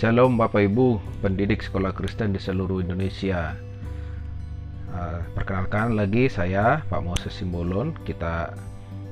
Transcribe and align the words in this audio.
Shalom 0.00 0.40
Bapak 0.40 0.64
Ibu, 0.64 0.96
pendidik 1.20 1.60
sekolah 1.60 1.92
Kristen 1.92 2.32
di 2.32 2.40
seluruh 2.40 2.80
Indonesia. 2.80 3.52
Uh, 4.96 5.20
perkenalkan 5.36 5.92
lagi 5.92 6.24
saya 6.24 6.80
Pak 6.88 7.04
Moses 7.04 7.36
Simbolon. 7.36 7.92
Kita 8.08 8.56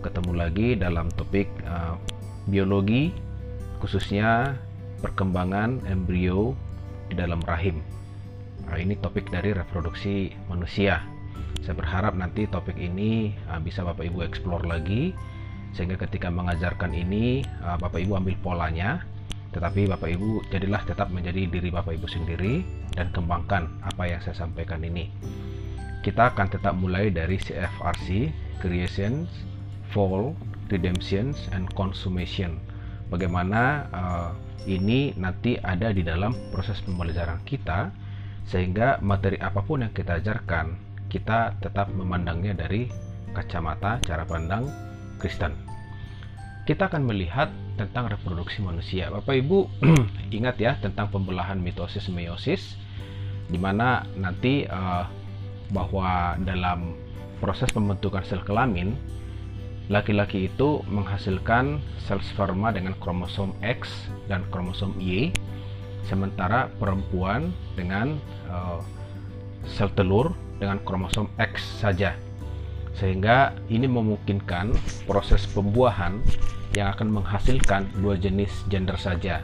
ketemu 0.00 0.32
lagi 0.32 0.80
dalam 0.80 1.12
topik 1.12 1.44
uh, 1.68 1.92
biologi, 2.48 3.12
khususnya 3.84 4.56
perkembangan 5.04 5.84
embrio 5.92 6.56
di 7.12 7.20
dalam 7.20 7.44
rahim. 7.44 7.84
Uh, 8.72 8.80
ini 8.80 8.96
topik 8.96 9.28
dari 9.28 9.52
reproduksi 9.52 10.32
manusia. 10.48 11.04
Saya 11.68 11.76
berharap 11.76 12.16
nanti 12.16 12.48
topik 12.48 12.80
ini 12.80 13.36
uh, 13.52 13.60
bisa 13.60 13.84
Bapak 13.84 14.08
Ibu 14.08 14.24
eksplor 14.24 14.64
lagi, 14.64 15.12
sehingga 15.76 16.00
ketika 16.00 16.32
mengajarkan 16.32 16.96
ini 16.96 17.44
Bapak 17.76 18.00
Ibu 18.00 18.24
ambil 18.24 18.40
polanya 18.40 19.04
tetapi 19.58 19.90
Bapak 19.90 20.06
Ibu 20.06 20.46
jadilah 20.54 20.86
tetap 20.86 21.10
menjadi 21.10 21.50
diri 21.50 21.74
Bapak 21.74 21.98
Ibu 21.98 22.06
sendiri 22.06 22.62
dan 22.94 23.10
kembangkan 23.10 23.66
apa 23.82 24.06
yang 24.06 24.22
saya 24.22 24.46
sampaikan 24.46 24.78
ini. 24.86 25.10
Kita 26.06 26.30
akan 26.30 26.46
tetap 26.46 26.78
mulai 26.78 27.10
dari 27.10 27.42
CFRC, 27.42 28.30
Creation, 28.62 29.26
Fall, 29.90 30.30
Redemption, 30.70 31.34
and 31.50 31.66
Consummation. 31.74 32.54
Bagaimana 33.10 33.90
uh, 33.90 34.30
ini 34.70 35.10
nanti 35.18 35.58
ada 35.58 35.90
di 35.90 36.06
dalam 36.06 36.38
proses 36.54 36.78
pembelajaran 36.86 37.42
kita 37.42 37.90
sehingga 38.46 39.02
materi 39.02 39.42
apa 39.42 39.58
pun 39.58 39.82
yang 39.82 39.90
kita 39.90 40.22
ajarkan 40.22 40.78
kita 41.10 41.58
tetap 41.58 41.90
memandangnya 41.90 42.54
dari 42.54 42.86
kacamata 43.34 43.98
cara 44.06 44.22
pandang 44.22 44.70
Kristen. 45.18 45.50
Kita 46.62 46.86
akan 46.86 47.10
melihat 47.10 47.50
tentang 47.78 48.10
reproduksi 48.10 48.60
manusia. 48.60 49.08
Bapak 49.08 49.38
Ibu 49.38 49.70
ingat 50.36 50.58
ya 50.58 50.74
tentang 50.82 51.08
pembelahan 51.14 51.62
mitosis 51.62 52.10
meiosis 52.10 52.74
di 53.48 53.56
mana 53.56 54.04
nanti 54.18 54.66
uh, 54.68 55.06
bahwa 55.72 56.36
dalam 56.42 56.98
proses 57.38 57.70
pembentukan 57.70 58.26
sel 58.26 58.42
kelamin 58.44 58.98
laki-laki 59.88 60.52
itu 60.52 60.84
menghasilkan 60.90 61.80
sel 62.04 62.20
sperma 62.20 62.74
dengan 62.74 62.92
kromosom 63.00 63.56
X 63.64 64.10
dan 64.28 64.44
kromosom 64.52 64.98
Y 65.00 65.32
sementara 66.04 66.68
perempuan 66.76 67.54
dengan 67.72 68.20
uh, 68.52 68.84
sel 69.64 69.88
telur 69.96 70.36
dengan 70.60 70.82
kromosom 70.84 71.32
X 71.40 71.80
saja 71.80 72.12
sehingga 72.98 73.54
ini 73.70 73.86
memungkinkan 73.86 74.74
proses 75.06 75.46
pembuahan 75.54 76.18
yang 76.74 76.90
akan 76.92 77.22
menghasilkan 77.22 77.88
dua 78.02 78.18
jenis 78.18 78.50
gender 78.68 78.98
saja. 78.98 79.40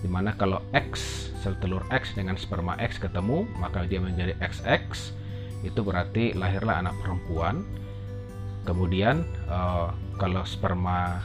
Di 0.00 0.08
mana 0.08 0.32
kalau 0.36 0.60
X 0.72 1.28
sel 1.40 1.56
telur 1.60 1.84
X 1.92 2.16
dengan 2.16 2.40
sperma 2.40 2.76
X 2.80 2.96
ketemu 2.96 3.44
maka 3.60 3.84
dia 3.84 4.00
menjadi 4.00 4.32
XX 4.40 5.12
itu 5.64 5.80
berarti 5.84 6.32
lahirlah 6.32 6.80
anak 6.80 6.96
perempuan. 7.04 7.64
Kemudian 8.64 9.28
uh, 9.52 9.92
kalau 10.16 10.40
sperma 10.48 11.20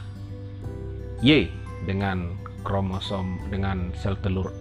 Y 1.24 1.48
dengan 1.88 2.36
kromosom 2.68 3.40
dengan 3.48 3.96
sel 3.96 4.20
telur 4.20 4.52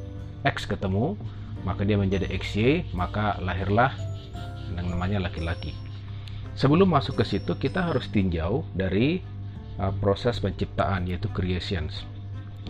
X 0.46 0.70
ketemu 0.70 1.18
maka 1.66 1.82
dia 1.82 1.98
menjadi 1.98 2.30
XY 2.30 2.86
maka 2.94 3.34
lahirlah 3.42 3.90
yang 4.78 4.94
namanya 4.94 5.26
laki-laki 5.26 5.74
sebelum 6.58 6.90
masuk 6.90 7.22
ke 7.22 7.24
situ 7.24 7.54
kita 7.54 7.86
harus 7.86 8.10
tinjau 8.10 8.66
dari 8.74 9.22
uh, 9.78 9.94
proses 10.02 10.42
penciptaan 10.42 11.06
yaitu 11.06 11.30
creations. 11.30 12.02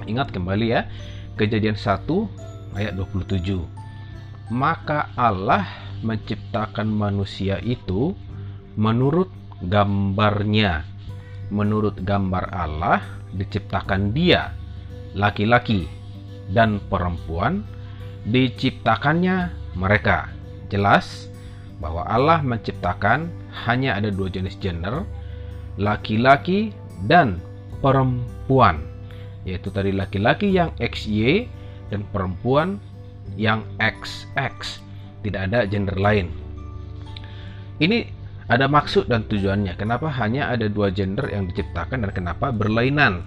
Ingat 0.05 0.31
kembali 0.31 0.67
ya, 0.69 0.85
kejadian 1.41 1.75
1 1.75 2.05
ayat 2.77 2.93
27. 2.95 3.65
Maka 4.53 5.09
Allah 5.17 5.65
menciptakan 6.05 6.87
manusia 6.93 7.59
itu 7.65 8.13
menurut 8.77 9.33
gambarnya. 9.65 10.85
Menurut 11.49 11.97
gambar 12.05 12.53
Allah 12.53 13.01
diciptakan 13.33 14.13
dia, 14.13 14.53
laki-laki 15.17 15.89
dan 16.53 16.77
perempuan 16.93 17.65
diciptakannya 18.29 19.49
mereka. 19.73 20.29
Jelas 20.69 21.33
bahwa 21.81 22.05
Allah 22.05 22.45
menciptakan 22.45 23.33
hanya 23.67 23.99
ada 23.99 24.13
dua 24.13 24.31
jenis 24.31 24.55
gender, 24.63 25.03
laki-laki 25.81 26.71
dan 27.11 27.43
perempuan. 27.83 28.83
Yaitu 29.43 29.73
tadi 29.73 29.91
laki-laki 29.95 30.53
yang 30.53 30.71
XY 30.79 31.49
dan 31.89 32.05
perempuan 32.13 32.77
yang 33.35 33.65
XX 33.81 34.83
tidak 35.25 35.51
ada 35.51 35.65
gender 35.67 35.97
lain. 35.97 36.31
Ini 37.79 38.11
ada 38.49 38.67
maksud 38.67 39.07
dan 39.11 39.25
tujuannya. 39.29 39.77
Kenapa 39.79 40.09
hanya 40.09 40.51
ada 40.51 40.67
dua 40.67 40.91
gender 40.91 41.29
yang 41.29 41.47
diciptakan 41.47 42.09
dan 42.09 42.11
kenapa 42.13 42.51
berlainan? 42.51 43.23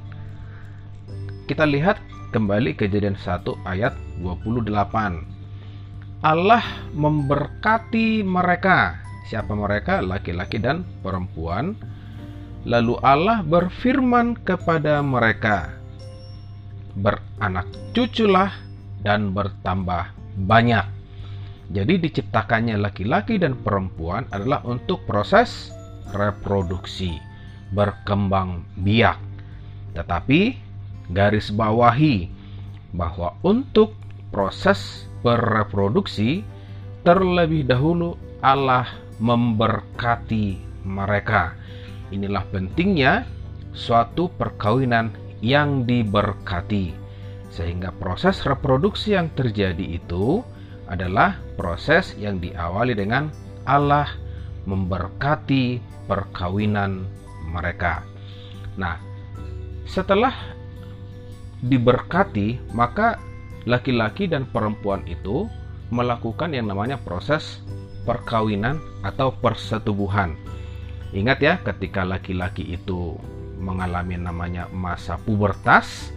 Kita 1.46 1.68
lihat 1.68 2.00
kembali 2.32 2.80
kejadian 2.80 3.20
1 3.20 3.44
ayat 3.68 3.92
28 4.24 4.72
Allah 6.24 6.64
memberkati 6.96 8.24
mereka 8.24 9.04
siapa 9.32 9.56
mereka 9.56 10.04
laki-laki 10.04 10.60
dan 10.60 10.84
perempuan 11.00 11.80
Lalu 12.62 12.94
Allah 13.02 13.42
berfirman 13.42 14.38
kepada 14.46 15.02
mereka, 15.02 15.74
"Beranak 16.94 17.66
cuculah 17.98 18.54
dan 19.02 19.34
bertambah 19.34 20.14
banyak." 20.46 20.86
Jadi, 21.74 21.98
diciptakannya 21.98 22.78
laki-laki 22.78 23.42
dan 23.42 23.58
perempuan 23.58 24.30
adalah 24.30 24.62
untuk 24.68 25.02
proses 25.10 25.74
reproduksi, 26.14 27.18
berkembang 27.74 28.62
biak. 28.78 29.18
Tetapi, 29.98 30.42
garis 31.10 31.50
bawahi 31.50 32.30
bahwa 32.94 33.34
untuk 33.42 33.98
proses 34.30 35.10
bereproduksi, 35.26 36.46
terlebih 37.02 37.66
dahulu 37.66 38.20
Allah 38.42 38.90
memberkati 39.22 40.58
mereka 40.82 41.62
Inilah 42.12 42.44
pentingnya 42.52 43.24
suatu 43.72 44.28
perkawinan 44.36 45.16
yang 45.40 45.88
diberkati, 45.88 46.92
sehingga 47.48 47.96
proses 47.96 48.44
reproduksi 48.44 49.16
yang 49.16 49.32
terjadi 49.32 49.96
itu 49.96 50.44
adalah 50.92 51.40
proses 51.56 52.12
yang 52.20 52.44
diawali 52.44 53.00
dengan 53.00 53.32
Allah 53.64 54.12
memberkati 54.68 55.80
perkawinan 56.12 57.08
mereka. 57.48 58.04
Nah, 58.76 59.00
setelah 59.88 60.36
diberkati, 61.64 62.76
maka 62.76 63.16
laki-laki 63.64 64.28
dan 64.28 64.44
perempuan 64.52 65.08
itu 65.08 65.48
melakukan 65.96 66.52
yang 66.52 66.68
namanya 66.68 67.00
proses 67.00 67.64
perkawinan 68.04 68.82
atau 69.06 69.34
persetubuhan. 69.34 70.38
Ingat 71.12 71.40
ya, 71.44 71.54
ketika 71.60 72.08
laki-laki 72.08 72.76
itu 72.76 73.20
mengalami 73.60 74.18
namanya 74.18 74.66
masa 74.72 75.20
pubertas 75.22 76.10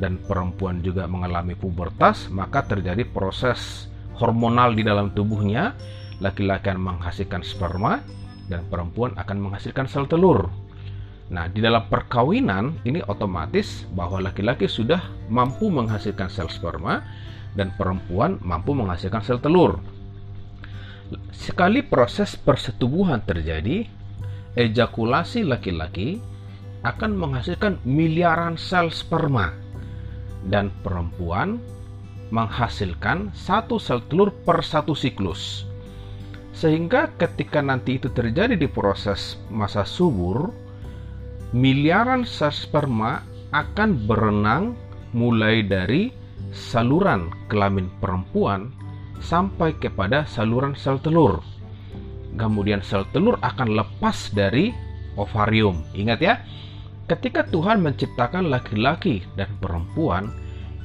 dan 0.00 0.18
perempuan 0.18 0.80
juga 0.80 1.04
mengalami 1.06 1.52
pubertas, 1.54 2.26
maka 2.32 2.64
terjadi 2.64 3.04
proses 3.06 3.86
hormonal 4.16 4.72
di 4.72 4.82
dalam 4.82 5.12
tubuhnya. 5.12 5.76
Laki-laki 6.22 6.70
akan 6.70 6.78
menghasilkan 6.78 7.42
sperma 7.42 7.98
dan 8.46 8.62
perempuan 8.70 9.10
akan 9.18 9.42
menghasilkan 9.42 9.90
sel 9.90 10.06
telur. 10.06 10.46
Nah, 11.32 11.50
di 11.50 11.58
dalam 11.58 11.88
perkawinan 11.90 12.78
ini 12.86 13.02
otomatis 13.08 13.88
bahwa 13.90 14.22
laki-laki 14.22 14.70
sudah 14.70 15.02
mampu 15.26 15.66
menghasilkan 15.66 16.30
sel 16.30 16.46
sperma 16.46 17.02
dan 17.58 17.74
perempuan 17.74 18.38
mampu 18.44 18.70
menghasilkan 18.76 19.24
sel 19.24 19.42
telur. 19.42 19.82
Sekali 21.32 21.82
proses 21.82 22.36
persetubuhan 22.36 23.24
terjadi, 23.24 23.88
ejakulasi 24.56 25.46
laki-laki 25.46 26.20
akan 26.82 27.14
menghasilkan 27.14 27.78
miliaran 27.86 28.58
sel 28.58 28.90
sperma 28.90 29.54
dan 30.50 30.74
perempuan 30.82 31.62
menghasilkan 32.34 33.30
satu 33.36 33.76
sel 33.78 34.02
telur 34.10 34.32
per 34.42 34.64
satu 34.64 34.96
siklus. 34.96 35.68
Sehingga 36.52 37.12
ketika 37.16 37.64
nanti 37.64 37.96
itu 37.96 38.12
terjadi 38.12 38.58
di 38.58 38.68
proses 38.68 39.40
masa 39.48 39.86
subur, 39.86 40.52
miliaran 41.54 42.26
sel 42.26 42.52
sperma 42.52 43.22
akan 43.52 44.08
berenang 44.08 44.72
mulai 45.12 45.60
dari 45.64 46.12
saluran 46.52 47.28
kelamin 47.48 47.88
perempuan 48.00 48.72
sampai 49.22 49.78
kepada 49.78 50.26
saluran 50.26 50.74
sel 50.74 50.98
telur 50.98 51.40
kemudian 52.36 52.80
sel 52.80 53.04
telur 53.12 53.36
akan 53.40 53.76
lepas 53.76 54.32
dari 54.32 54.72
ovarium. 55.16 55.84
Ingat 55.92 56.18
ya, 56.20 56.34
ketika 57.08 57.44
Tuhan 57.48 57.84
menciptakan 57.84 58.48
laki-laki 58.48 59.24
dan 59.36 59.52
perempuan, 59.60 60.32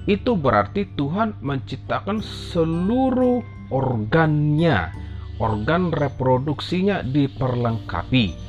itu 0.07 0.35
berarti 0.35 0.87
Tuhan 0.95 1.35
menciptakan 1.43 2.23
seluruh 2.23 3.43
organnya, 3.71 4.91
organ 5.39 5.91
reproduksinya 5.91 7.03
diperlengkapi. 7.03 8.47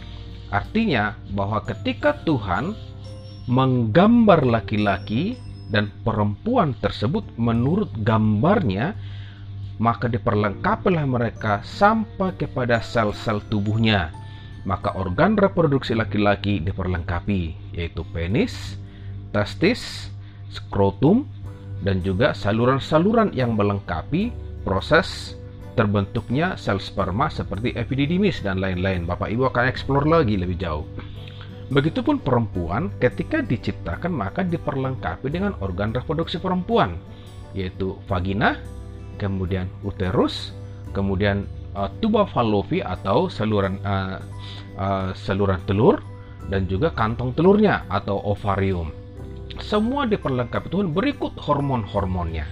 Artinya 0.49 1.13
bahwa 1.35 1.61
ketika 1.67 2.25
Tuhan 2.25 2.73
menggambar 3.51 4.49
laki-laki 4.49 5.37
dan 5.69 5.93
perempuan 6.01 6.73
tersebut 6.81 7.27
menurut 7.37 7.93
gambarnya, 8.01 8.97
maka 9.79 10.11
diperlengkapilah 10.11 11.07
mereka 11.07 11.63
sampai 11.63 12.35
kepada 12.35 12.83
sel-sel 12.83 13.39
tubuhnya. 13.47 14.11
Maka 14.67 14.93
organ 14.99 15.39
reproduksi 15.39 15.95
laki-laki 15.95 16.61
diperlengkapi, 16.61 17.73
yaitu 17.73 18.03
penis, 18.11 18.77
testis, 19.31 20.13
skrotum, 20.51 21.25
dan 21.87 22.03
juga 22.03 22.35
saluran-saluran 22.35 23.31
yang 23.33 23.55
melengkapi 23.55 24.35
proses 24.67 25.39
terbentuknya 25.79 26.59
sel 26.59 26.83
sperma 26.83 27.31
seperti 27.31 27.71
epididymis 27.79 28.43
dan 28.43 28.59
lain-lain. 28.59 29.07
Bapak 29.07 29.31
Ibu 29.31 29.55
akan 29.55 29.71
eksplor 29.71 30.11
lagi 30.11 30.35
lebih 30.35 30.59
jauh. 30.59 30.83
Begitupun 31.71 32.19
perempuan 32.19 32.91
ketika 32.99 33.45
diciptakan 33.45 34.11
maka 34.11 34.43
diperlengkapi 34.43 35.31
dengan 35.31 35.55
organ 35.63 35.95
reproduksi 35.95 36.43
perempuan 36.43 36.99
yaitu 37.57 37.97
vagina, 38.11 38.59
kemudian 39.19 39.67
uterus, 39.83 40.55
kemudian 40.95 41.45
uh, 41.75 41.91
tuba 41.99 42.25
fallopi 42.31 42.81
atau 42.81 43.27
saluran 43.27 43.77
uh, 43.83 44.23
uh, 44.79 45.11
saluran 45.13 45.61
telur 45.67 46.01
dan 46.49 46.65
juga 46.71 46.95
kantong 46.95 47.37
telurnya 47.37 47.85
atau 47.93 48.23
ovarium 48.25 48.89
semua 49.63 50.07
diperlengkapi 50.07 50.71
Tuhan 50.71 50.95
berikut 50.95 51.35
hormon-hormonnya. 51.35 52.47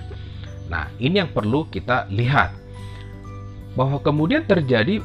Nah, 0.66 0.90
ini 0.98 1.22
yang 1.22 1.30
perlu 1.30 1.66
kita 1.70 2.10
lihat. 2.10 2.50
Bahwa 3.76 4.00
kemudian 4.00 4.48
terjadi 4.48 5.04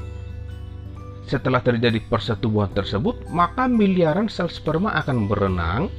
setelah 1.28 1.62
terjadi 1.62 2.02
persetubuhan 2.08 2.72
tersebut, 2.74 3.30
maka 3.30 3.68
miliaran 3.70 4.32
sel 4.32 4.50
sperma 4.50 4.96
akan 5.00 5.28
berenang 5.30 5.92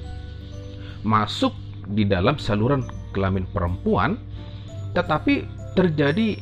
masuk 1.07 1.55
di 1.93 2.09
dalam 2.09 2.41
saluran 2.41 2.85
kelamin 3.13 3.45
perempuan, 3.53 4.17
tetapi 4.93 5.49
terjadi 5.73 6.41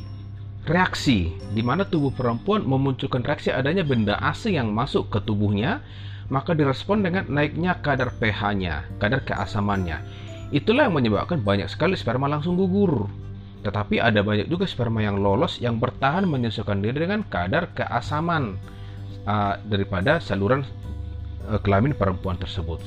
reaksi 0.67 1.33
di 1.55 1.61
mana 1.65 1.87
tubuh 1.87 2.13
perempuan 2.13 2.61
memunculkan 2.61 3.25
reaksi 3.25 3.49
adanya 3.49 3.81
benda 3.81 4.19
asing 4.21 4.59
yang 4.59 4.69
masuk 4.69 5.09
ke 5.09 5.17
tubuhnya 5.23 5.81
maka 6.31 6.55
direspon 6.55 7.03
dengan 7.03 7.27
naiknya 7.27 7.83
kadar 7.83 8.15
pH-nya, 8.15 8.87
kadar 9.03 9.19
keasamannya. 9.27 9.99
Itulah 10.55 10.87
yang 10.87 10.95
menyebabkan 10.95 11.43
banyak 11.43 11.67
sekali 11.67 11.99
sperma 11.99 12.31
langsung 12.31 12.55
gugur. 12.55 13.11
Tetapi 13.67 13.99
ada 13.99 14.23
banyak 14.23 14.47
juga 14.47 14.63
sperma 14.63 15.03
yang 15.03 15.19
lolos 15.19 15.59
yang 15.59 15.77
bertahan 15.77 16.23
menyesuaikan 16.23 16.79
diri 16.79 17.03
dengan 17.03 17.27
kadar 17.27 17.75
keasaman 17.75 18.57
uh, 19.27 19.59
daripada 19.67 20.23
saluran 20.23 20.63
uh, 21.51 21.59
kelamin 21.59 21.93
perempuan 21.93 22.39
tersebut. 22.39 22.79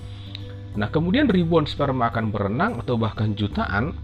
Nah, 0.74 0.90
kemudian 0.90 1.30
ribuan 1.30 1.68
sperma 1.68 2.10
akan 2.10 2.32
berenang 2.34 2.80
atau 2.82 2.98
bahkan 2.98 3.36
jutaan 3.36 3.94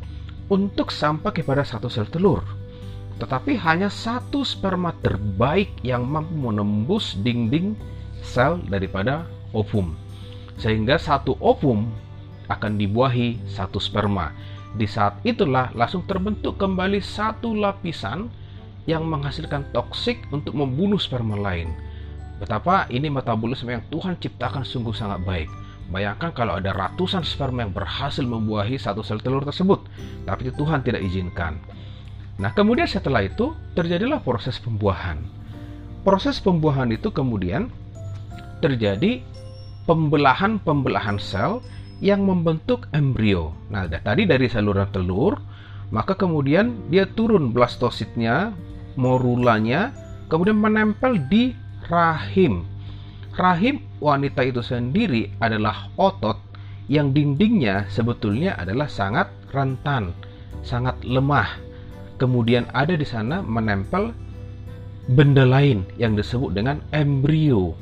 untuk 0.51 0.91
sampai 0.91 1.31
kepada 1.31 1.63
satu 1.63 1.87
sel 1.87 2.11
telur. 2.11 2.43
Tetapi 3.23 3.55
hanya 3.63 3.87
satu 3.87 4.43
sperma 4.43 4.91
terbaik 4.99 5.71
yang 5.87 6.05
mampu 6.05 6.35
menembus 6.35 7.15
dinding 7.23 7.79
sel 8.21 8.59
daripada 8.67 9.25
ovum. 9.55 9.95
Sehingga 10.59 10.99
satu 11.01 11.39
ovum 11.41 11.89
akan 12.51 12.77
dibuahi 12.77 13.39
satu 13.47 13.79
sperma. 13.79 14.35
Di 14.75 14.87
saat 14.87 15.23
itulah 15.23 15.71
langsung 15.75 16.07
terbentuk 16.07 16.59
kembali 16.59 16.99
satu 16.99 17.55
lapisan 17.55 18.31
yang 18.89 19.07
menghasilkan 19.07 19.71
toksik 19.71 20.27
untuk 20.35 20.59
membunuh 20.59 20.99
sperma 20.99 21.39
lain. 21.39 21.71
Betapa 22.41 22.89
ini 22.89 23.13
metabolisme 23.13 23.69
yang 23.69 23.85
Tuhan 23.93 24.17
ciptakan 24.17 24.65
sungguh 24.65 24.97
sangat 24.97 25.21
baik. 25.29 25.60
Bayangkan 25.91 26.31
kalau 26.31 26.63
ada 26.63 26.71
ratusan 26.71 27.27
sperma 27.27 27.67
yang 27.67 27.75
berhasil 27.75 28.23
membuahi 28.23 28.79
satu 28.79 29.03
sel 29.03 29.19
telur 29.19 29.43
tersebut, 29.43 29.83
tapi 30.23 30.55
Tuhan 30.55 30.87
tidak 30.87 31.03
izinkan. 31.03 31.59
Nah, 32.39 32.55
kemudian 32.55 32.87
setelah 32.87 33.27
itu 33.27 33.53
terjadilah 33.75 34.23
proses 34.23 34.63
pembuahan. 34.63 35.19
Proses 36.07 36.39
pembuahan 36.39 36.89
itu 36.95 37.11
kemudian 37.11 37.69
terjadi 38.63 39.21
pembelahan-pembelahan 39.85 41.19
sel 41.19 41.59
yang 41.99 42.23
membentuk 42.23 42.87
embrio. 42.95 43.51
Nah, 43.69 43.91
tadi 43.91 44.25
dari 44.31 44.47
saluran 44.47 44.89
telur, 44.95 45.43
maka 45.91 46.15
kemudian 46.15 46.87
dia 46.87 47.05
turun 47.05 47.51
blastositnya, 47.51 48.55
morulanya, 48.95 49.91
kemudian 50.31 50.57
menempel 50.57 51.19
di 51.27 51.51
rahim. 51.91 52.70
Rahim 53.41 53.81
wanita 54.05 54.45
itu 54.45 54.61
sendiri 54.61 55.33
adalah 55.41 55.89
otot 55.97 56.37
yang 56.93 57.17
dindingnya 57.17 57.89
sebetulnya 57.89 58.53
adalah 58.61 58.85
sangat 58.85 59.33
rentan, 59.49 60.13
sangat 60.61 61.01
lemah. 61.09 61.49
Kemudian 62.21 62.69
ada 62.77 62.93
di 62.93 63.07
sana 63.09 63.41
menempel 63.41 64.13
benda 65.17 65.49
lain 65.49 65.89
yang 65.97 66.13
disebut 66.21 66.53
dengan 66.53 66.85
embrio. 66.93 67.73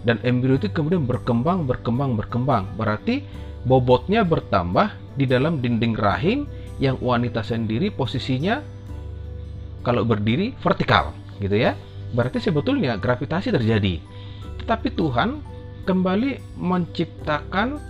Dan 0.00 0.16
embrio 0.24 0.56
itu 0.56 0.72
kemudian 0.72 1.04
berkembang 1.04 1.68
berkembang 1.68 2.16
berkembang. 2.16 2.64
Berarti 2.80 3.20
bobotnya 3.68 4.24
bertambah 4.24 4.96
di 5.20 5.28
dalam 5.28 5.60
dinding 5.60 5.92
rahim 5.92 6.48
yang 6.80 6.96
wanita 7.04 7.44
sendiri 7.44 7.92
posisinya 7.92 8.64
kalau 9.84 10.08
berdiri 10.08 10.56
vertikal 10.56 11.12
gitu 11.36 11.52
ya. 11.52 11.76
Berarti 12.16 12.40
sebetulnya 12.40 12.96
gravitasi 12.96 13.52
terjadi 13.52 14.00
tetapi 14.60 14.92
Tuhan 14.92 15.40
kembali 15.88 16.60
menciptakan 16.60 17.80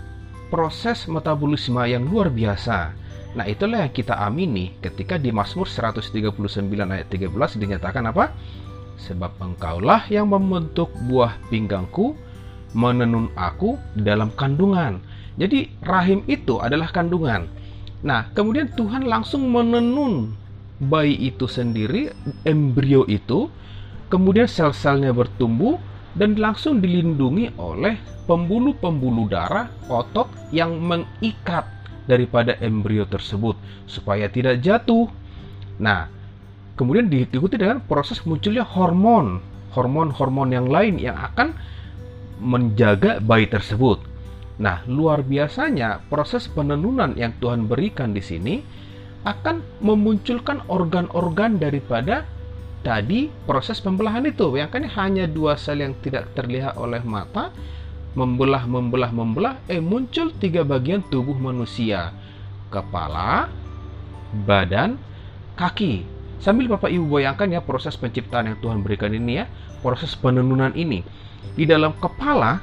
proses 0.53 1.09
metabolisme 1.09 1.81
yang 1.89 2.07
luar 2.07 2.29
biasa 2.29 3.03
Nah 3.33 3.49
itulah 3.49 3.89
yang 3.89 3.95
kita 3.97 4.13
amini 4.21 4.77
ketika 4.85 5.17
di 5.17 5.33
Mazmur 5.33 5.65
139 5.65 6.37
ayat 6.69 7.09
13 7.09 7.33
dinyatakan 7.57 8.05
apa? 8.13 8.37
sebab 9.03 9.35
engkaulah 9.43 10.07
yang 10.07 10.31
membentuk 10.31 10.95
buah 11.11 11.35
pinggangku, 11.51 12.15
menenun 12.71 13.35
aku 13.35 13.75
dalam 13.99 14.31
kandungan. 14.39 15.03
Jadi 15.35 15.67
rahim 15.83 16.23
itu 16.31 16.63
adalah 16.63 16.93
kandungan. 16.95 17.51
Nah, 18.07 18.31
kemudian 18.31 18.71
Tuhan 18.79 19.07
langsung 19.07 19.51
menenun 19.51 20.39
bayi 20.79 21.19
itu 21.19 21.51
sendiri, 21.51 22.15
embrio 22.47 23.03
itu, 23.11 23.51
kemudian 24.07 24.47
sel-selnya 24.47 25.11
bertumbuh 25.11 25.83
dan 26.13 26.37
langsung 26.37 26.79
dilindungi 26.79 27.57
oleh 27.57 27.97
pembuluh-pembuluh 28.29 29.27
darah 29.33 29.69
otot 29.89 30.29
yang 30.53 30.77
mengikat 30.79 31.65
daripada 32.05 32.59
embrio 32.61 33.07
tersebut 33.09 33.57
supaya 33.89 34.29
tidak 34.29 34.61
jatuh. 34.61 35.09
Nah, 35.81 36.07
kemudian 36.77 37.09
diikuti 37.09 37.57
dengan 37.57 37.83
proses 37.83 38.23
munculnya 38.29 38.67
hormon, 38.67 39.41
hormon-hormon 39.73 40.51
yang 40.53 40.69
lain 40.69 41.01
yang 41.01 41.17
akan 41.17 41.57
menjaga 42.43 43.23
bayi 43.23 43.47
tersebut. 43.47 44.03
Nah, 44.61 44.85
luar 44.87 45.25
biasanya 45.25 46.03
proses 46.13 46.47
penenunan 46.51 47.17
yang 47.17 47.33
Tuhan 47.41 47.67
berikan 47.67 48.13
di 48.13 48.21
sini 48.21 48.61
akan 49.23 49.81
memunculkan 49.81 50.67
organ-organ 50.67 51.57
daripada 51.63 52.27
tadi 52.83 53.31
proses 53.47 53.79
pembelahan 53.79 54.27
itu. 54.27 54.55
Yang 54.59 54.71
kan 54.75 54.85
hanya 54.85 55.25
dua 55.31 55.55
sel 55.57 55.81
yang 55.81 55.95
tidak 56.03 56.35
terlihat 56.35 56.77
oleh 56.77 57.01
mata, 57.03 57.55
membelah, 58.13 58.67
membelah, 58.69 59.11
membelah, 59.15 59.55
eh 59.71 59.81
muncul 59.81 60.35
tiga 60.37 60.67
bagian 60.67 61.01
tubuh 61.09 61.39
manusia. 61.39 62.13
Kepala, 62.69 63.49
badan, 64.45 64.99
kaki. 65.57 66.05
Sambil 66.43 66.67
Bapak 66.67 66.91
Ibu 66.91 67.23
bayangkan 67.23 67.47
ya 67.55 67.63
proses 67.63 67.95
penciptaan 67.95 68.51
yang 68.51 68.59
Tuhan 68.59 68.83
berikan 68.83 69.15
ini 69.15 69.41
ya, 69.41 69.47
proses 69.79 70.19
penenunan 70.19 70.75
ini. 70.75 71.07
Di 71.55 71.63
dalam 71.67 71.95
kepala 72.03 72.59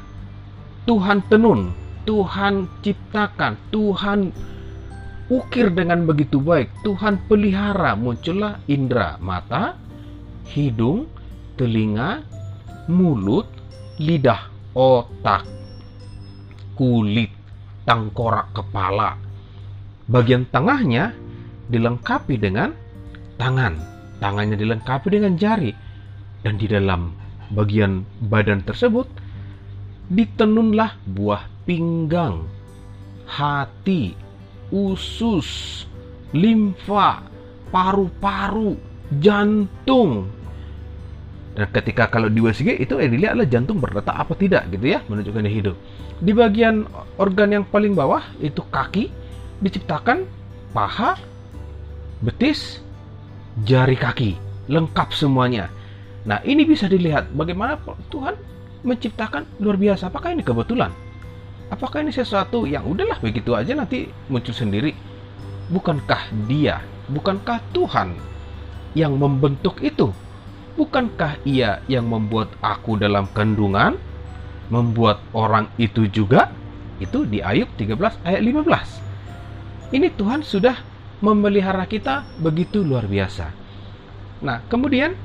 Tuhan 0.83 1.23
tenun, 1.31 1.71
Tuhan 2.03 2.67
ciptakan, 2.83 3.55
Tuhan 3.71 4.19
ukir 5.29 5.69
dengan 5.71 6.03
begitu 6.03 6.41
baik, 6.41 6.81
Tuhan 6.81 7.29
pelihara, 7.29 7.93
muncullah 7.93 8.59
indera 8.65 9.21
mata, 9.21 9.77
hidung, 10.53 11.05
telinga, 11.55 12.25
mulut, 12.89 13.45
lidah, 14.01 14.49
otak, 14.73 15.45
kulit, 16.73 17.29
tengkorak 17.85 18.53
kepala. 18.55 19.17
Bagian 20.09 20.49
tengahnya 20.49 21.13
dilengkapi 21.69 22.35
dengan 22.41 22.73
tangan. 23.37 23.77
Tangannya 24.19 24.57
dilengkapi 24.57 25.07
dengan 25.13 25.37
jari. 25.39 25.71
Dan 26.41 26.57
di 26.57 26.65
dalam 26.65 27.13
bagian 27.53 28.03
badan 28.27 28.63
tersebut 28.63 29.07
ditenunlah 30.09 30.97
buah 31.05 31.45
pinggang, 31.69 32.49
hati, 33.29 34.17
usus, 34.73 35.83
limfa, 36.33 37.21
paru-paru, 37.69 38.73
jantung. 39.21 40.38
Dan 41.57 41.65
ketika 41.73 42.07
kalau 42.07 42.29
di 42.29 42.39
USG 42.39 42.77
itu 42.77 42.93
yang 43.01 43.11
dilihat 43.11 43.31
adalah 43.35 43.49
jantung 43.49 43.81
berdetak 43.81 44.15
apa 44.15 44.33
tidak 44.37 44.69
gitu 44.69 44.95
ya, 44.95 44.99
menunjukkan 45.09 45.49
hidup. 45.49 45.75
Di 46.19 46.31
bagian 46.35 46.85
organ 47.17 47.49
yang 47.51 47.65
paling 47.67 47.97
bawah 47.97 48.21
itu 48.39 48.61
kaki 48.69 49.09
diciptakan 49.59 50.23
paha, 50.71 51.17
betis, 52.21 52.79
jari 53.65 53.97
kaki, 53.97 54.37
lengkap 54.69 55.09
semuanya. 55.11 55.67
Nah, 56.27 56.39
ini 56.45 56.67
bisa 56.67 56.85
dilihat 56.85 57.31
bagaimana 57.33 57.79
Tuhan 58.13 58.37
menciptakan 58.85 59.47
luar 59.59 59.75
biasa. 59.75 60.07
Apakah 60.11 60.35
ini 60.35 60.43
kebetulan? 60.45 60.91
Apakah 61.69 62.01
ini 62.01 62.09
sesuatu 62.09 62.65
yang 62.65 62.85
udahlah 62.87 63.21
begitu 63.21 63.53
aja 63.53 63.77
nanti 63.77 64.09
muncul 64.31 64.53
sendiri? 64.55 64.93
Bukankah 65.69 66.33
dia, 66.49 66.81
bukankah 67.13 67.61
Tuhan 67.75 68.17
yang 68.97 69.13
membentuk 69.13 69.77
itu? 69.85 70.09
Bukankah 70.79 71.43
ia 71.43 71.83
yang 71.91 72.07
membuat 72.07 72.55
aku 72.63 72.95
dalam 72.95 73.27
kandungan? 73.35 73.99
Membuat 74.71 75.19
orang 75.35 75.67
itu 75.75 76.07
juga? 76.07 76.55
Itu 77.03 77.27
di 77.27 77.43
Ayub 77.43 77.67
13 77.75 77.99
ayat 78.23 78.39
15. 78.39 79.91
Ini 79.91 80.07
Tuhan 80.15 80.39
sudah 80.39 80.79
memelihara 81.19 81.83
kita 81.83 82.23
begitu 82.39 82.79
luar 82.79 83.11
biasa. 83.11 83.51
Nah, 84.39 84.63
kemudian 84.71 85.19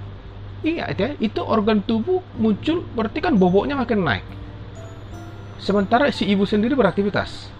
ingat 0.67 0.99
ya, 0.99 1.11
itu 1.23 1.39
organ 1.39 1.87
tubuh 1.87 2.19
muncul 2.35 2.83
berarti 2.99 3.23
kan 3.23 3.39
boboknya 3.39 3.79
makin 3.79 4.03
naik. 4.03 4.27
Sementara 5.63 6.11
si 6.11 6.27
ibu 6.27 6.43
sendiri 6.43 6.75
beraktivitas. 6.75 7.55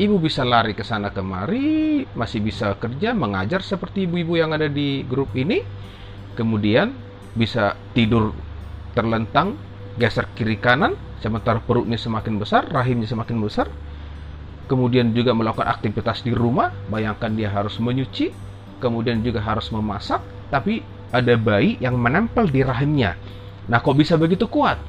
Ibu 0.00 0.16
bisa 0.24 0.40
lari 0.40 0.72
ke 0.72 0.84
sana 0.84 1.12
kemari, 1.12 2.08
masih 2.16 2.40
bisa 2.40 2.72
kerja, 2.80 3.12
mengajar 3.12 3.60
seperti 3.60 4.08
ibu-ibu 4.08 4.40
yang 4.40 4.56
ada 4.56 4.72
di 4.72 5.04
grup 5.04 5.36
ini. 5.36 5.60
Kemudian 6.36 7.05
bisa 7.36 7.76
tidur 7.92 8.32
terlentang, 8.96 9.60
geser 10.00 10.24
kiri 10.32 10.56
kanan, 10.56 10.96
sementara 11.20 11.60
perutnya 11.60 12.00
semakin 12.00 12.40
besar, 12.40 12.64
rahimnya 12.72 13.06
semakin 13.06 13.36
besar. 13.44 13.68
Kemudian 14.66 15.14
juga 15.14 15.30
melakukan 15.36 15.68
aktivitas 15.70 16.26
di 16.26 16.34
rumah, 16.34 16.74
bayangkan 16.90 17.30
dia 17.36 17.52
harus 17.52 17.78
menyuci, 17.78 18.34
kemudian 18.82 19.22
juga 19.22 19.38
harus 19.44 19.70
memasak, 19.70 20.18
tapi 20.50 20.82
ada 21.14 21.38
bayi 21.38 21.78
yang 21.78 21.94
menempel 21.94 22.50
di 22.50 22.66
rahimnya. 22.66 23.14
Nah, 23.70 23.78
kok 23.78 23.94
bisa 23.94 24.18
begitu 24.18 24.50
kuat? 24.50 24.80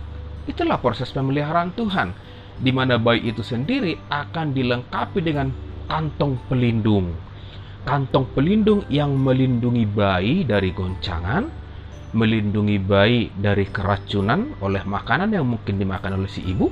Itulah 0.49 0.81
proses 0.81 1.11
pemeliharaan 1.13 1.75
Tuhan 1.75 2.15
di 2.57 2.73
mana 2.73 2.97
bayi 2.97 3.29
itu 3.29 3.45
sendiri 3.45 4.09
akan 4.09 4.53
dilengkapi 4.53 5.19
dengan 5.21 5.53
kantong 5.85 6.41
pelindung. 6.49 7.13
Kantong 7.85 8.27
pelindung 8.33 8.83
yang 8.91 9.15
melindungi 9.15 9.85
bayi 9.87 10.43
dari 10.43 10.73
goncangan, 10.75 11.47
melindungi 12.15 12.79
bayi 12.79 13.27
dari 13.35 13.67
keracunan 13.67 14.55
oleh 14.63 14.83
makanan 14.87 15.33
yang 15.35 15.43
mungkin 15.43 15.75
dimakan 15.75 16.23
oleh 16.23 16.31
si 16.31 16.39
ibu, 16.45 16.71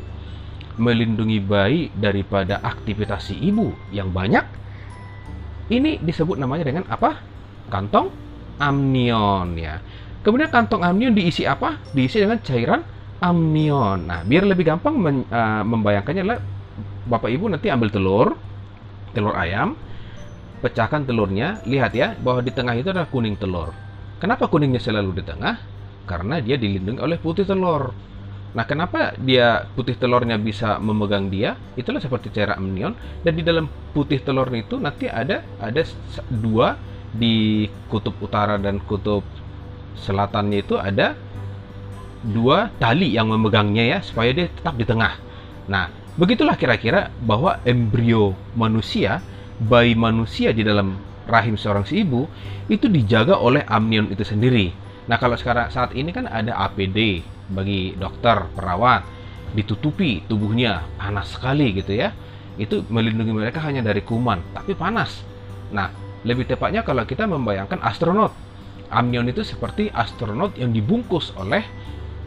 melindungi 0.79 1.39
bayi 1.43 1.91
daripada 1.91 2.63
aktivitas 2.63 3.31
si 3.31 3.35
ibu 3.39 3.71
yang 3.91 4.11
banyak. 4.15 4.43
Ini 5.71 5.99
disebut 5.99 6.37
namanya 6.37 6.63
dengan 6.67 6.85
apa? 6.87 7.19
Kantong 7.67 8.13
amnion 8.61 9.57
ya. 9.57 9.81
Kemudian 10.21 10.49
kantong 10.49 10.85
amnion 10.85 11.11
diisi 11.11 11.43
apa? 11.43 11.81
Diisi 11.91 12.21
dengan 12.21 12.39
cairan 12.39 12.81
amnion. 13.19 14.05
Nah, 14.05 14.21
biar 14.21 14.45
lebih 14.45 14.67
gampang 14.67 14.95
men, 14.95 15.25
uh, 15.29 15.63
membayangkannya 15.65 16.21
adalah 16.21 16.39
Bapak 17.05 17.29
Ibu 17.29 17.53
nanti 17.53 17.69
ambil 17.69 17.89
telur, 17.93 18.27
telur 19.13 19.35
ayam, 19.37 19.77
pecahkan 20.65 21.05
telurnya, 21.05 21.61
lihat 21.69 21.93
ya 21.93 22.17
bahwa 22.17 22.41
di 22.41 22.51
tengah 22.53 22.73
itu 22.73 22.89
ada 22.89 23.05
kuning 23.05 23.37
telur. 23.37 23.84
Kenapa 24.15 24.47
kuningnya 24.47 24.79
selalu 24.79 25.19
di 25.19 25.23
tengah? 25.27 25.55
Karena 26.07 26.39
dia 26.39 26.55
dilindungi 26.55 27.01
oleh 27.03 27.17
putih 27.19 27.43
telur. 27.43 27.91
Nah, 28.55 28.63
kenapa 28.63 29.11
dia 29.19 29.67
putih 29.75 29.99
telurnya 29.99 30.39
bisa 30.39 30.79
memegang 30.79 31.27
dia? 31.27 31.59
Itulah 31.75 31.99
seperti 31.99 32.31
cairan 32.31 32.63
amnion 32.63 32.95
dan 33.27 33.35
di 33.35 33.43
dalam 33.43 33.67
putih 33.91 34.23
telur 34.23 34.47
itu 34.55 34.79
nanti 34.79 35.11
ada 35.11 35.43
ada 35.59 35.83
dua 36.31 36.79
di 37.11 37.67
kutub 37.91 38.15
utara 38.23 38.55
dan 38.55 38.79
kutub 38.79 39.27
selatannya 39.99 40.63
itu 40.63 40.75
ada 40.79 41.15
dua 42.23 42.71
tali 42.79 43.11
yang 43.11 43.27
memegangnya 43.27 43.83
ya 43.83 43.99
supaya 43.99 44.31
dia 44.31 44.47
tetap 44.47 44.79
di 44.79 44.87
tengah. 44.87 45.19
Nah, 45.67 45.91
begitulah 46.15 46.55
kira-kira 46.55 47.11
bahwa 47.27 47.59
embrio 47.67 48.39
manusia, 48.55 49.19
bayi 49.59 49.99
manusia 49.99 50.55
di 50.55 50.63
dalam 50.63 50.95
rahim 51.25 51.57
seorang 51.57 51.85
si 51.85 52.05
ibu 52.05 52.29
itu 52.69 52.89
dijaga 52.89 53.37
oleh 53.37 53.65
amnion 53.65 54.09
itu 54.09 54.21
sendiri. 54.25 54.73
Nah, 55.05 55.21
kalau 55.21 55.37
sekarang 55.37 55.69
saat 55.69 55.93
ini 55.93 56.09
kan 56.09 56.25
ada 56.25 56.57
APD 56.65 57.21
bagi 57.53 57.93
dokter, 57.93 58.49
perawat, 58.57 59.05
ditutupi 59.53 60.25
tubuhnya 60.25 60.81
panas 60.97 61.37
sekali 61.37 61.77
gitu 61.77 61.93
ya. 61.93 62.09
Itu 62.57 62.87
melindungi 62.87 63.35
mereka 63.35 63.61
hanya 63.61 63.85
dari 63.85 64.01
kuman, 64.01 64.41
tapi 64.55 64.73
panas. 64.73 65.21
Nah, 65.69 65.91
lebih 66.25 66.49
tepatnya 66.49 66.81
kalau 66.81 67.05
kita 67.05 67.29
membayangkan 67.29 67.83
astronot. 67.85 68.33
Amnion 68.89 69.29
itu 69.29 69.41
seperti 69.41 69.89
astronot 69.93 70.57
yang 70.57 70.73
dibungkus 70.73 71.33
oleh 71.37 71.65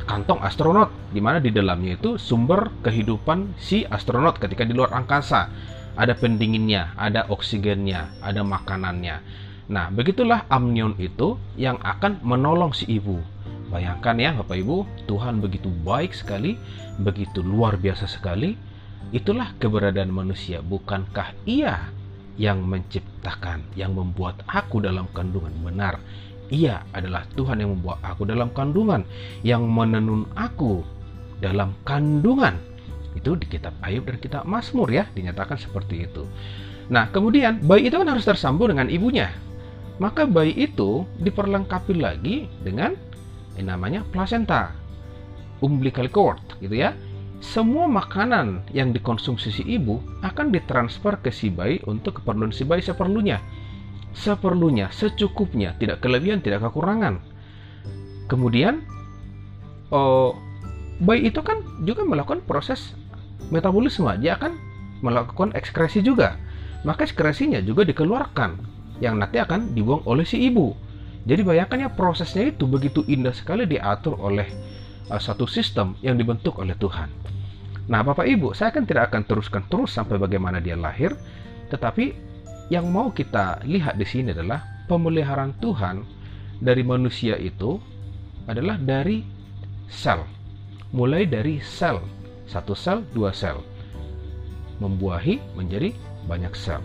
kantong 0.08 0.40
astronot, 0.40 0.88
di 1.12 1.20
mana 1.20 1.42
di 1.42 1.52
dalamnya 1.52 2.00
itu 2.00 2.16
sumber 2.16 2.72
kehidupan 2.80 3.58
si 3.60 3.84
astronot 3.84 4.40
ketika 4.40 4.64
di 4.64 4.72
luar 4.72 4.94
angkasa. 4.94 5.50
Ada 5.98 6.14
pendinginnya, 6.14 6.94
ada 6.94 7.26
oksigennya, 7.26 8.06
ada 8.22 8.46
makanannya. 8.46 9.18
Nah, 9.68 9.90
begitulah 9.90 10.46
amnion 10.48 10.94
itu 10.96 11.36
yang 11.58 11.76
akan 11.82 12.22
menolong 12.22 12.70
si 12.70 12.86
ibu. 12.86 13.18
Bayangkan 13.68 14.16
ya 14.16 14.32
Bapak 14.32 14.56
Ibu, 14.64 15.04
Tuhan 15.04 15.44
begitu 15.44 15.68
baik 15.68 16.16
sekali, 16.16 16.56
begitu 16.96 17.44
luar 17.44 17.76
biasa 17.76 18.08
sekali. 18.08 18.56
Itulah 19.12 19.52
keberadaan 19.60 20.08
manusia. 20.08 20.64
Bukankah 20.64 21.36
ia 21.44 21.92
yang 22.40 22.64
menciptakan, 22.64 23.60
yang 23.76 23.92
membuat 23.92 24.40
aku 24.48 24.80
dalam 24.80 25.04
kandungan 25.12 25.52
benar? 25.60 26.00
Ia 26.48 26.80
adalah 26.96 27.28
Tuhan 27.36 27.60
yang 27.60 27.76
membuat 27.76 28.00
aku 28.00 28.24
dalam 28.24 28.48
kandungan, 28.56 29.04
yang 29.44 29.68
menenun 29.68 30.24
aku 30.32 30.80
dalam 31.44 31.76
kandungan. 31.84 32.56
Itu 33.16 33.36
di 33.36 33.48
kitab 33.48 33.76
Ayub 33.84 34.04
dan 34.04 34.18
kitab 34.20 34.42
Mazmur 34.44 34.90
ya, 34.92 35.08
dinyatakan 35.12 35.56
seperti 35.56 36.08
itu. 36.08 36.26
Nah, 36.88 37.08
kemudian 37.12 37.60
bayi 37.64 37.92
itu 37.92 37.96
kan 38.00 38.08
harus 38.08 38.24
tersambung 38.24 38.72
dengan 38.72 38.88
ibunya. 38.88 39.32
Maka 40.00 40.24
bayi 40.24 40.54
itu 40.54 41.04
diperlengkapi 41.20 41.98
lagi 41.98 42.48
dengan 42.62 42.94
yang 43.58 43.74
namanya 43.74 44.06
placenta, 44.14 44.70
umbilical 45.60 46.06
cord 46.08 46.40
gitu 46.62 46.74
ya. 46.74 46.94
Semua 47.38 47.86
makanan 47.86 48.66
yang 48.74 48.90
dikonsumsi 48.90 49.50
si 49.54 49.62
ibu 49.62 50.02
akan 50.26 50.50
ditransfer 50.50 51.22
ke 51.22 51.30
si 51.30 51.50
bayi 51.50 51.78
untuk 51.86 52.18
keperluan 52.18 52.50
si 52.50 52.66
bayi 52.66 52.82
seperlunya 52.82 53.38
seperlunya, 54.18 54.90
secukupnya, 54.90 55.78
tidak 55.78 56.02
kelebihan, 56.02 56.42
tidak 56.42 56.66
kekurangan. 56.68 57.22
Kemudian, 58.26 58.84
oh, 59.94 60.36
bayi 61.02 61.30
itu 61.30 61.40
kan 61.42 61.62
juga 61.86 62.02
melakukan 62.02 62.42
proses 62.44 62.94
metabolisme, 63.54 64.10
dia 64.18 64.34
akan 64.34 64.54
melakukan 65.00 65.54
ekskresi 65.54 66.02
juga. 66.02 66.34
Maka 66.86 67.06
ekskresinya 67.06 67.58
juga 67.62 67.82
dikeluarkan, 67.86 68.58
yang 69.02 69.18
nanti 69.18 69.38
akan 69.38 69.74
dibuang 69.74 70.02
oleh 70.06 70.26
si 70.26 70.38
ibu. 70.42 70.74
Jadi 71.26 71.42
bayangkan 71.42 71.86
ya 71.86 71.90
prosesnya 71.90 72.50
itu 72.50 72.64
begitu 72.64 73.02
indah 73.06 73.34
sekali 73.34 73.66
diatur 73.66 74.16
oleh 74.18 74.46
uh, 75.10 75.20
satu 75.20 75.44
sistem 75.44 75.98
yang 76.00 76.16
dibentuk 76.16 76.58
oleh 76.58 76.74
Tuhan. 76.78 77.10
Nah, 77.88 78.04
Bapak 78.04 78.28
Ibu, 78.28 78.52
saya 78.52 78.68
kan 78.68 78.84
tidak 78.84 79.12
akan 79.12 79.24
teruskan 79.24 79.64
terus 79.64 79.96
sampai 79.96 80.20
bagaimana 80.20 80.60
dia 80.60 80.76
lahir, 80.76 81.16
tetapi 81.72 82.12
yang 82.68 82.84
mau 82.92 83.08
kita 83.08 83.64
lihat 83.64 83.96
di 83.96 84.04
sini 84.04 84.36
adalah 84.36 84.84
pemeliharaan 84.92 85.56
Tuhan 85.56 86.04
dari 86.60 86.84
manusia 86.84 87.40
itu 87.40 87.80
adalah 88.44 88.76
dari 88.76 89.24
sel. 89.88 90.37
Mulai 90.94 91.28
dari 91.28 91.60
sel, 91.60 92.00
satu 92.48 92.72
sel, 92.72 93.04
dua 93.12 93.32
sel. 93.34 93.60
Membuahi 94.80 95.40
menjadi 95.58 95.92
banyak 96.24 96.54
sel, 96.56 96.80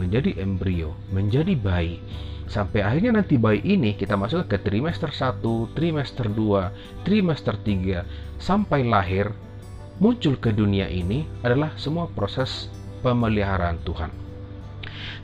menjadi 0.00 0.40
embrio, 0.40 0.96
menjadi 1.12 1.52
bayi. 1.58 2.00
Sampai 2.48 2.84
akhirnya 2.84 3.20
nanti 3.22 3.40
bayi 3.40 3.64
ini 3.64 3.96
kita 3.96 4.16
masuk 4.16 4.48
ke 4.48 4.60
trimester 4.60 5.08
1, 5.08 5.40
trimester 5.72 6.28
2, 6.28 7.04
trimester 7.04 7.56
3, 7.56 8.04
sampai 8.36 8.84
lahir, 8.84 9.32
muncul 10.00 10.36
ke 10.36 10.52
dunia 10.52 10.88
ini 10.88 11.24
adalah 11.40 11.72
semua 11.80 12.08
proses 12.12 12.68
pemeliharaan 13.00 13.80
Tuhan 13.84 14.22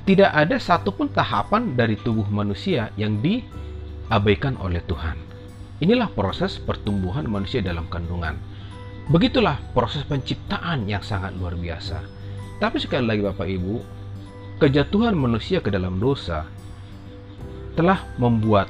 tidak 0.09 0.33
ada 0.33 0.57
satupun 0.57 1.13
tahapan 1.13 1.77
dari 1.77 1.93
tubuh 2.01 2.25
manusia 2.33 2.89
yang 2.97 3.21
diabaikan 3.21 4.57
oleh 4.57 4.81
Tuhan. 4.89 5.28
Inilah 5.79 6.11
proses 6.11 6.59
pertumbuhan 6.59 7.31
manusia 7.31 7.63
dalam 7.63 7.87
kandungan. 7.87 8.35
Begitulah 9.09 9.57
proses 9.73 10.03
penciptaan 10.05 10.91
yang 10.91 11.01
sangat 11.01 11.33
luar 11.39 11.55
biasa. 11.55 12.03
Tapi 12.59 12.77
sekali 12.83 13.07
lagi 13.07 13.23
Bapak 13.23 13.47
Ibu, 13.47 13.75
kejatuhan 14.59 15.15
manusia 15.15 15.63
ke 15.63 15.71
dalam 15.71 16.03
dosa 16.03 16.43
telah 17.79 18.03
membuat 18.19 18.67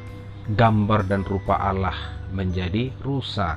gambar 0.53 1.09
dan 1.09 1.25
rupa 1.25 1.57
Allah 1.57 1.97
menjadi 2.29 2.93
rusak 3.01 3.57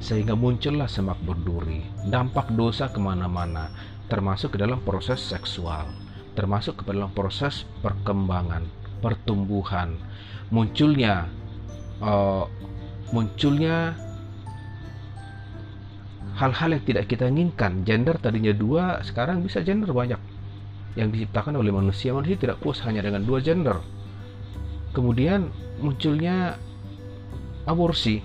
sehingga 0.00 0.32
muncullah 0.32 0.88
semak 0.88 1.20
berduri 1.20 1.84
dampak 2.08 2.48
dosa 2.56 2.88
ke 2.88 2.96
mana-mana 2.96 3.68
termasuk 4.08 4.56
ke 4.56 4.58
dalam 4.64 4.80
proses 4.80 5.20
seksual 5.20 5.92
termasuk 6.32 6.80
ke 6.80 6.88
dalam 6.88 7.12
proses 7.12 7.68
perkembangan 7.84 8.64
pertumbuhan 9.04 10.00
munculnya 10.48 11.28
uh, 12.00 12.44
munculnya 13.12 13.94
hal-hal 16.40 16.76
yang 16.76 16.84
tidak 16.88 17.04
kita 17.06 17.28
inginkan. 17.28 17.84
Gender 17.84 18.16
tadinya 18.16 18.52
dua 18.56 19.04
sekarang 19.04 19.44
bisa 19.44 19.60
gender 19.60 19.92
banyak. 19.92 20.18
Yang 20.96 21.08
diciptakan 21.14 21.60
oleh 21.60 21.70
manusia. 21.70 22.16
Manusia 22.16 22.40
tidak 22.40 22.58
puas 22.64 22.80
hanya 22.82 23.04
dengan 23.04 23.22
dua 23.22 23.44
gender. 23.44 23.78
Kemudian 24.96 25.52
munculnya 25.78 26.56
aborsi. 27.68 28.24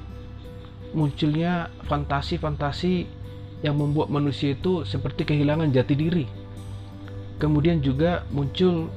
Munculnya 0.95 1.67
fantasi-fantasi 1.91 3.05
yang 3.61 3.75
membuat 3.75 4.07
manusia 4.07 4.55
itu 4.55 4.87
seperti 4.87 5.27
kehilangan 5.27 5.69
jati 5.75 5.93
diri. 5.93 6.25
Kemudian 7.35 7.83
juga 7.83 8.23
muncul 8.31 8.87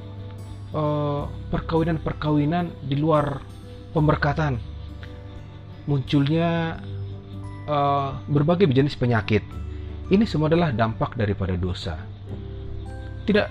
perkawinan 0.69 1.97
perkawinan-perkawinan 1.99 2.65
di 2.85 2.95
luar 3.01 3.41
pemberkatan 3.89 4.61
munculnya 5.89 6.77
uh, 7.65 8.21
berbagai 8.29 8.69
jenis 8.69 8.93
penyakit. 8.93 9.41
Ini 10.13 10.21
semua 10.29 10.53
adalah 10.53 10.69
dampak 10.69 11.17
daripada 11.17 11.57
dosa. 11.57 11.97
Tidak 13.25 13.47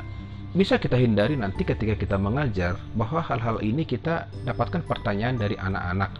bisa 0.54 0.78
kita 0.78 0.94
hindari 0.94 1.34
nanti 1.34 1.66
ketika 1.66 1.98
kita 1.98 2.14
mengajar 2.14 2.78
bahwa 2.94 3.18
hal-hal 3.22 3.58
ini 3.62 3.82
kita 3.82 4.30
dapatkan 4.46 4.86
pertanyaan 4.86 5.34
dari 5.34 5.58
anak-anak. 5.58 6.14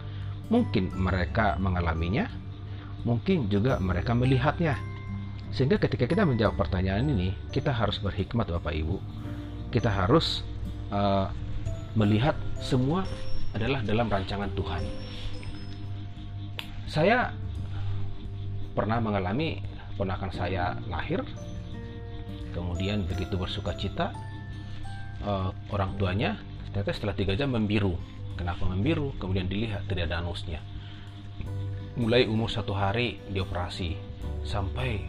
Mungkin 0.51 0.91
mereka 0.97 1.55
mengalaminya, 1.61 2.27
mungkin 3.07 3.47
juga 3.47 3.79
mereka 3.79 4.11
melihatnya. 4.11 4.75
Sehingga 5.55 5.79
ketika 5.81 6.05
kita 6.05 6.27
menjawab 6.27 6.57
pertanyaan 6.57 7.09
ini, 7.09 7.33
kita 7.53 7.71
harus 7.71 7.97
berhikmat 8.01 8.49
Bapak 8.49 8.73
Ibu. 8.75 8.97
Kita 9.69 9.89
harus 9.89 10.41
uh, 10.89 11.29
melihat 11.93 12.37
semua 12.61 13.05
adalah 13.53 13.81
dalam 13.81 14.09
rancangan 14.09 14.49
Tuhan. 14.53 15.08
Saya 16.89 17.29
pernah 18.73 18.97
mengalami 18.97 19.61
ponakan 19.93 20.33
saya 20.33 20.73
lahir 20.89 21.21
kemudian 22.49 23.05
begitu 23.05 23.37
bersuka 23.37 23.77
cita 23.77 24.09
uh, 25.21 25.53
orang 25.69 25.93
tuanya 26.01 26.41
ternyata 26.73 26.89
setelah 26.97 27.13
tiga 27.13 27.37
jam 27.37 27.53
membiru. 27.53 27.93
Kenapa 28.33 28.65
membiru? 28.65 29.13
Kemudian 29.21 29.45
dilihat 29.45 29.85
tidak 29.85 30.09
ada 30.09 30.25
anusnya. 30.25 30.65
Mulai 31.93 32.25
umur 32.25 32.49
satu 32.49 32.73
hari 32.73 33.21
dioperasi 33.29 33.93
sampai 34.41 35.05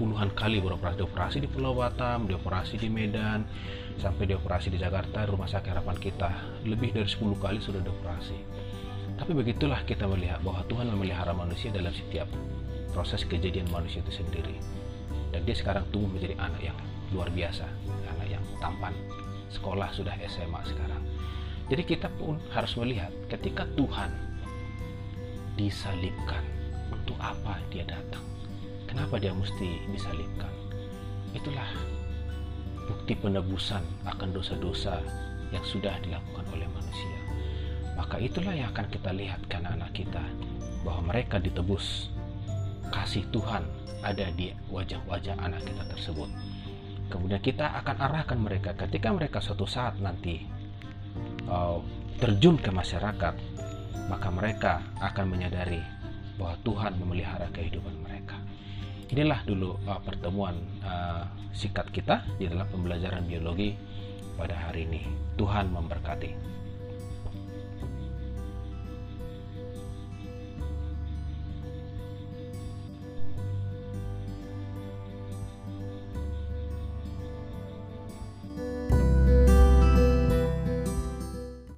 puluhan 0.00 0.32
kali 0.32 0.64
beroperasi. 0.64 0.96
Dioperasi 0.96 1.36
di 1.44 1.48
Pulau 1.52 1.76
Batam 1.76 2.24
dioperasi 2.24 2.80
di 2.80 2.88
Medan 2.88 3.44
sampai 4.00 4.32
dioperasi 4.32 4.72
di 4.72 4.80
Jakarta 4.80 5.28
rumah 5.28 5.50
sakit 5.50 5.76
harapan 5.76 5.96
kita. 6.00 6.30
Lebih 6.64 6.96
dari 6.96 7.08
10 7.10 7.36
kali 7.36 7.60
sudah 7.60 7.84
dioperasi 7.84 8.71
tapi 9.22 9.38
begitulah 9.38 9.78
kita 9.86 10.02
melihat 10.10 10.42
bahwa 10.42 10.66
Tuhan 10.66 10.90
memelihara 10.90 11.30
manusia 11.30 11.70
dalam 11.70 11.94
setiap 11.94 12.26
proses 12.90 13.22
kejadian 13.22 13.70
manusia 13.70 14.02
itu 14.02 14.18
sendiri. 14.18 14.58
Dan 15.30 15.46
dia 15.46 15.54
sekarang 15.54 15.86
tumbuh 15.94 16.18
menjadi 16.18 16.34
anak 16.42 16.58
yang 16.58 16.74
luar 17.14 17.30
biasa 17.30 17.62
anak 18.10 18.26
yang 18.26 18.42
tampan. 18.58 18.90
Sekolah 19.46 19.94
sudah 19.94 20.18
SMA 20.26 20.58
sekarang. 20.66 20.98
Jadi 21.70 21.82
kita 21.86 22.10
pun 22.18 22.42
harus 22.50 22.74
melihat 22.74 23.14
ketika 23.30 23.62
Tuhan 23.78 24.10
disalibkan 25.54 26.42
untuk 26.90 27.14
apa 27.22 27.62
dia 27.70 27.86
datang? 27.86 28.26
Kenapa 28.90 29.22
dia 29.22 29.30
mesti 29.30 29.86
disalibkan? 29.94 30.50
Itulah 31.30 31.70
bukti 32.90 33.14
penebusan 33.14 33.86
akan 34.02 34.34
dosa-dosa 34.34 34.98
yang 35.54 35.62
sudah 35.62 35.94
dilakukan 36.02 36.42
oleh 36.50 36.66
manusia 36.74 37.11
maka 38.02 38.18
itulah 38.18 38.50
yang 38.50 38.74
akan 38.74 38.90
kita 38.90 39.14
lihat 39.14 39.46
ke 39.46 39.62
anak-anak 39.62 39.94
kita 39.94 40.24
bahwa 40.82 41.14
mereka 41.14 41.38
ditebus 41.38 42.10
kasih 42.90 43.22
Tuhan 43.30 43.62
ada 44.02 44.26
di 44.34 44.50
wajah-wajah 44.74 45.38
anak 45.38 45.62
kita 45.62 45.86
tersebut. 45.86 46.26
Kemudian 47.06 47.38
kita 47.38 47.78
akan 47.78 47.96
arahkan 48.02 48.38
mereka 48.42 48.74
ketika 48.74 49.14
mereka 49.14 49.38
suatu 49.38 49.70
saat 49.70 50.02
nanti 50.02 50.42
uh, 51.46 51.78
terjun 52.18 52.58
ke 52.58 52.74
masyarakat, 52.74 53.38
maka 54.10 54.28
mereka 54.34 54.82
akan 54.98 55.38
menyadari 55.38 55.78
bahwa 56.34 56.58
Tuhan 56.66 56.98
memelihara 56.98 57.46
kehidupan 57.54 58.02
mereka. 58.02 58.34
Inilah 59.14 59.46
dulu 59.46 59.78
uh, 59.86 60.02
pertemuan 60.02 60.58
uh, 60.82 61.22
singkat 61.54 61.86
kita 61.94 62.26
di 62.34 62.50
dalam 62.50 62.66
pembelajaran 62.66 63.30
biologi 63.30 63.78
pada 64.34 64.58
hari 64.58 64.90
ini. 64.90 65.06
Tuhan 65.38 65.70
memberkati. 65.70 66.61